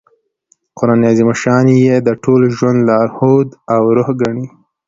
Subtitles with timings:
[0.77, 4.45] قران عظیم الشان ئې د ټول ژوند لارښود او روح ګڼي.